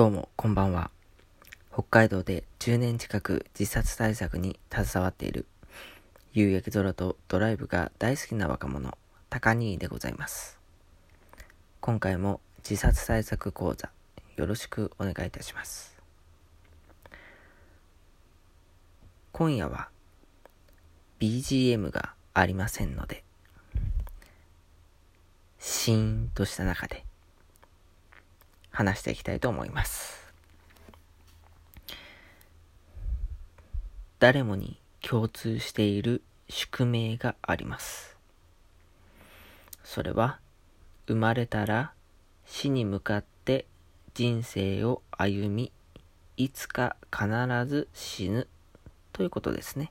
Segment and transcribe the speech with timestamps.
[0.00, 0.90] どうも、こんばんは。
[1.70, 5.44] 北海道で10年近く自殺対策に携わっている、
[6.32, 8.96] 夕焼け空とドライブが大好きな若者、
[9.28, 10.58] 高兄でございます。
[11.82, 13.90] 今回も自殺対策講座、
[14.36, 15.94] よろしくお願いいたします。
[19.32, 19.90] 今夜は
[21.18, 23.22] BGM がありませんので、
[25.58, 27.04] シーンとした中で
[28.70, 30.32] 話していきたいと思います。
[34.18, 38.16] 誰もに共通している宿命があります。
[39.82, 40.38] それは
[41.06, 41.92] 生まれたら
[42.46, 43.66] 死に向かって
[44.14, 45.72] 人生を歩み、
[46.36, 47.28] いつか必
[47.66, 48.46] ず死ぬ
[49.12, 49.90] ということですね。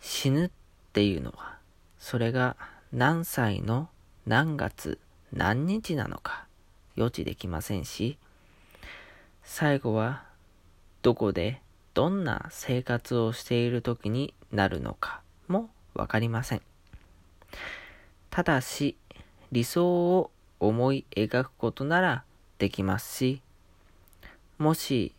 [0.00, 0.50] 死ぬっ
[0.92, 1.56] ていうのは、
[1.98, 2.56] それが
[2.92, 3.88] 何歳の
[4.26, 4.98] 何月
[5.32, 6.46] 何日なのか
[6.96, 8.18] 予知できませんし、
[9.42, 10.24] 最後は
[11.02, 11.60] どこで
[11.94, 16.62] どんな生活をしている時になるのかもわかりません。
[18.30, 18.96] ただし、
[19.50, 22.24] 理想を思い描くことなら
[22.58, 23.42] できますし、
[24.58, 25.12] もし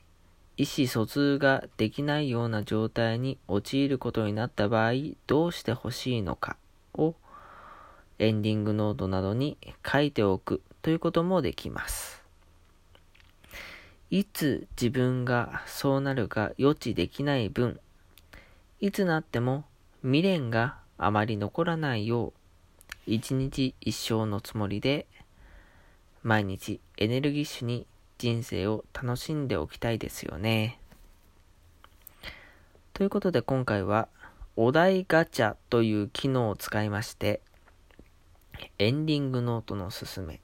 [0.56, 4.94] 意思疎通ができないような状態に陥ることになった場合、
[5.28, 6.58] どうしてほしいのか
[6.94, 7.16] を
[8.20, 12.22] エンディングノートなどに書いておくということもできます。
[14.12, 17.80] いつ自分がそうなるか予知できない分、
[18.82, 19.64] いつなっても
[20.02, 22.34] 未練があまり残らないよう、
[23.08, 25.08] 一日一生のつもりで、
[26.22, 27.88] 毎日エネルギッシュに
[28.18, 30.80] 人生を楽しんでおきたいですよね。
[32.94, 34.10] ということで今回は
[34.58, 37.40] お題ガチャという機能を使いまして、
[38.80, 40.42] エンディングノートのすすめ、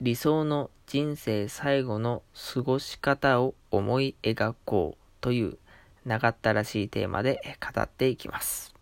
[0.00, 2.22] 理想の人生最後の
[2.54, 5.58] 過ごし方を思い描こうという
[6.04, 8.74] 長ったらしいテーマで語っていきます。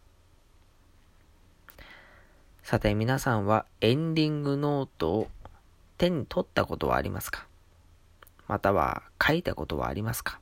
[2.63, 5.29] さて皆さんはエンディングノートを
[5.99, 7.47] 手に取ったことはありますか？
[8.49, 10.41] または書いたことはありますか？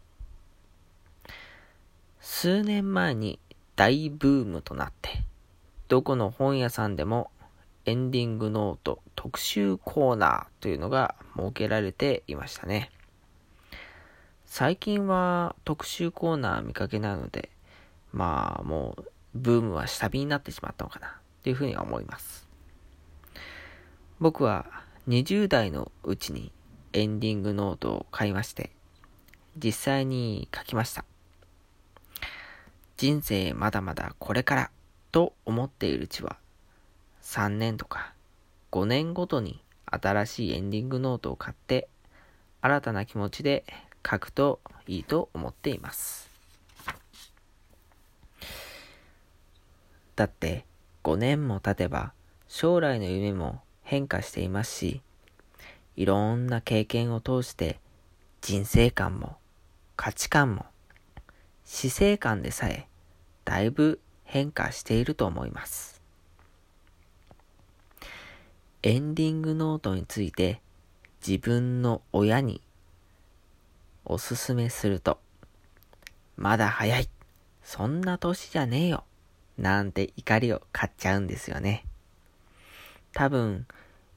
[2.20, 3.38] 数年前に
[3.76, 5.24] 大ブームとなって、
[5.88, 7.30] どこの本屋さんでも
[7.86, 12.90] エンディングノート特集コーナーというのが設けられていましたね。
[14.46, 17.50] 最近は特集コーナー見かけないので、
[18.12, 22.48] まあもうブームは下火になってしまったのかなというふうには思います。
[24.20, 24.64] 僕は
[25.08, 26.52] 20代のうちに
[26.92, 28.70] エンディングノートを買いまして、
[29.56, 31.04] 実際に書きました。
[32.96, 34.70] 人生まだまだこれから
[35.10, 36.36] と思っているうちは、
[37.24, 38.12] 3年とか
[38.70, 41.88] 5年ごとに新しいエンディングノートを買って
[42.60, 43.64] 新たな気持ちで
[44.08, 46.30] 書くといいと思っています。
[50.14, 50.64] だって
[51.02, 52.12] 5年も経てば
[52.46, 55.00] 将来の夢も変化していますし、
[55.96, 57.80] いろんな経験を通して
[58.42, 59.36] 人生観も
[59.96, 60.66] 価値観も
[61.64, 62.86] 死生観でさえ
[63.44, 65.93] だいぶ変化していると思います。
[68.86, 70.60] エンディングノートについて
[71.26, 72.60] 自分の親に
[74.04, 75.18] おすすめすると、
[76.36, 77.08] まだ早い。
[77.62, 79.04] そんな年じゃねえよ。
[79.56, 81.86] なんて怒りを買っちゃうんですよね。
[83.14, 83.66] 多分、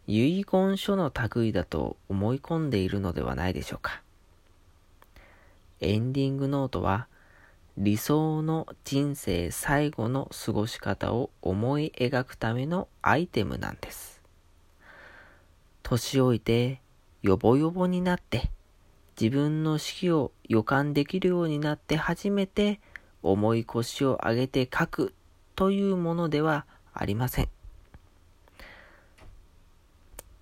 [0.06, 4.01] 遺言書の類だと思い込んでいるのではないでしょうか。
[5.79, 7.07] エンディングノートは
[7.77, 14.16] 理想の人生最後の過ごし方を思い描くためのアイテムなんです。
[15.89, 16.81] 年老いて、
[17.21, 18.51] よぼよぼになって、
[19.19, 22.81] 自分の死を予感できるようになって初めて
[23.23, 25.13] 重い腰を上げて書く
[25.55, 27.49] というものではありません。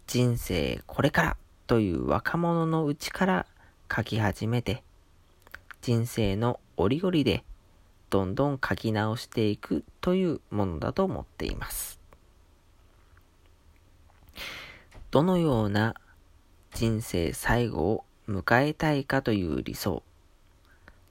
[0.07, 1.37] 人生これから
[1.67, 3.45] という若者のうちから
[3.95, 4.81] 書き始めて、
[5.83, 7.43] 人生の折々で
[8.09, 12.04] どんどん書き直していくというものだと思っています。
[15.15, 15.95] どのような
[16.73, 20.03] 人生最後を迎えたいかという理想。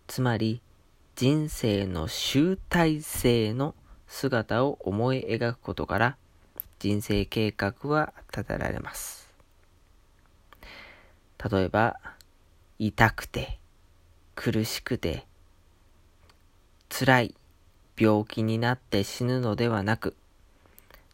[0.09, 0.61] つまり、
[1.17, 3.75] 人生の集大成の
[4.07, 6.17] 姿を思い描くことから、
[6.81, 9.27] 人生計画は立てられます。
[11.51, 11.99] 例えば、
[12.79, 13.59] 痛くて、
[14.35, 15.25] 苦しくて、
[16.91, 17.35] 辛い
[17.97, 20.15] 病気になって死ぬのではなく、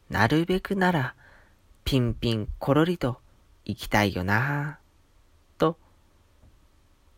[0.09, 1.15] なるべくなら
[1.91, 3.19] ピンピンコロリと
[3.65, 4.79] 行きたいよな
[5.59, 5.77] と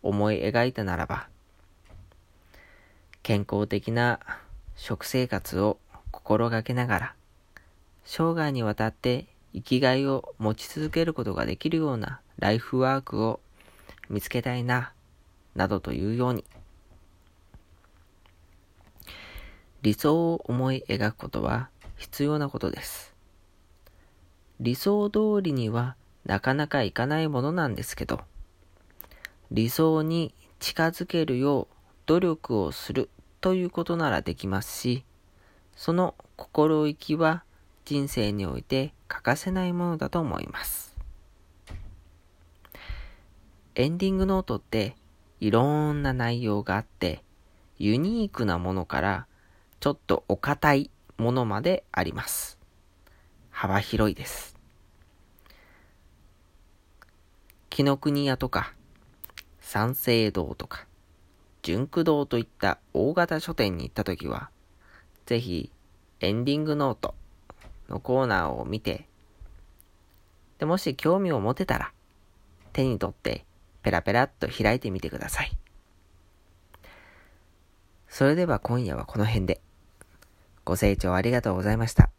[0.02, 1.28] 思い描いたならば、
[3.22, 4.18] 健康的な
[4.74, 5.78] 食生活を
[6.10, 7.14] 心がけながら、
[8.06, 13.40] 生涯にわたって生きがいを持ち続けることができるようなライフワークを
[14.08, 14.94] 見つけたいな、
[15.54, 16.46] などというように、
[19.82, 21.68] 理想を思い描くことは
[21.98, 23.11] 必要なことです。
[24.62, 28.20] 理想通りにはなかなかいかないものなんですけど、
[29.50, 31.74] 理想に近づけるよう
[32.06, 33.10] 努力をする
[33.40, 35.04] ということならできますし、
[35.74, 37.42] その心意気は
[37.84, 40.96] 人生において欠かせないものだと思います。
[43.74, 44.94] エンディングノートって
[45.40, 47.24] いろんな内容があって、
[47.80, 49.26] ユニークなものから
[49.80, 52.61] ちょっとお堅いものまであります。
[53.62, 54.56] 幅広いです。
[57.70, 58.74] 紀ノ国屋とか、
[59.60, 60.84] 三省堂とか、
[61.62, 64.50] 純駆堂といった大型書店に行った時は、
[65.26, 65.70] ぜひ
[66.18, 67.14] エンディングノート
[67.88, 69.06] のコーナーを見て、
[70.58, 71.92] でもし興味を持てたら、
[72.72, 73.44] 手に取って
[73.84, 75.56] ペラペラっと開いてみてください。
[78.08, 79.60] それでは今夜はこの辺で。
[80.64, 82.10] ご清聴ありがとうございました。